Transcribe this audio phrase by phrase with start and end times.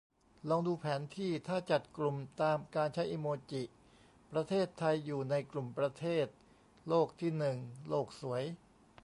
[0.49, 3.63] ลองดูแผนที่ ถ้าจัดกลุ่มตามการใช้อิโมจิ
[4.31, 6.27] ประเทศไทยอยู่ในกลุ่มประเทศ
[6.87, 7.57] โลกที่หนึ่ง!
[7.89, 8.43] โลกสวย